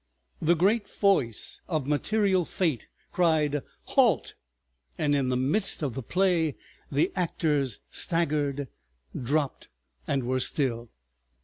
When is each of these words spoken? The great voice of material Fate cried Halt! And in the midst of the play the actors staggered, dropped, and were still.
The 0.51 0.55
great 0.55 0.89
voice 0.89 1.61
of 1.67 1.85
material 1.85 2.43
Fate 2.43 2.87
cried 3.11 3.61
Halt! 3.83 4.33
And 4.97 5.13
in 5.13 5.29
the 5.29 5.37
midst 5.37 5.83
of 5.83 5.93
the 5.93 6.01
play 6.01 6.55
the 6.91 7.11
actors 7.15 7.81
staggered, 7.91 8.67
dropped, 9.15 9.69
and 10.07 10.23
were 10.23 10.39
still. 10.39 10.89